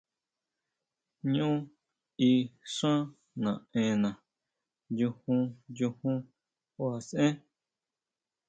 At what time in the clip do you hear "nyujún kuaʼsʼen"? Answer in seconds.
5.75-7.33